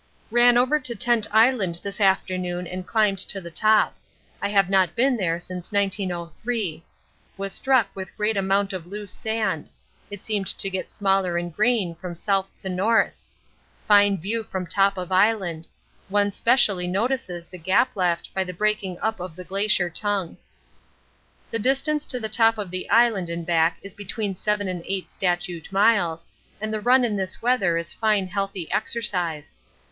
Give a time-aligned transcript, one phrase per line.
[0.31, 3.95] Ran over to Tent Island this afternoon and climbed to the top
[4.41, 6.83] I have not been there since 1903.
[7.37, 9.69] Was struck with great amount of loose sand;
[10.09, 12.25] it seemed to get smaller in grain from S.
[12.27, 13.11] to N.
[13.87, 15.67] Fine view from top of island:
[16.09, 20.35] one specially notices the gap left by the breaking up of the Glacier Tongue.
[21.51, 25.11] The distance to the top of the island and back is between 7 and 8
[25.11, 26.25] statute miles,
[26.59, 29.59] and the run in this weather is fine healthy exercise.